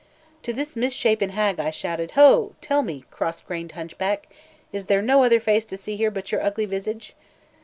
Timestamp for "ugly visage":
6.43-7.13